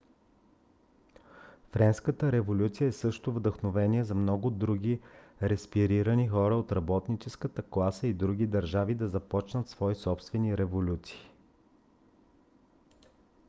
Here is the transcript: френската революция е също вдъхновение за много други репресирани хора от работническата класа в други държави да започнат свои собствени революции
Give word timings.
френската 1.71 2.31
революция 2.31 2.87
е 2.87 2.91
също 2.91 3.33
вдъхновение 3.33 4.03
за 4.03 4.15
много 4.15 4.49
други 4.49 4.99
репресирани 5.41 6.27
хора 6.27 6.55
от 6.55 6.71
работническата 6.71 7.63
класа 7.63 8.07
в 8.07 8.13
други 8.15 8.47
държави 8.47 8.95
да 8.95 9.07
започнат 9.09 9.69
свои 9.69 9.95
собствени 9.95 10.57
революции 10.57 11.31